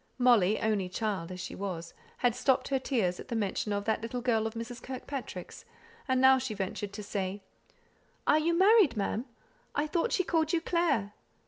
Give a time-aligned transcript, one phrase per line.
[0.17, 4.01] Molly only child as she was had stopped her tears at the mention of that
[4.01, 4.81] little girl of Mrs.
[4.81, 5.63] Kirkpatrick's,
[6.07, 7.43] and now she ventured to say,
[8.25, 9.25] "Are you married, ma'am;
[9.75, 11.13] I thought she called you Clare?"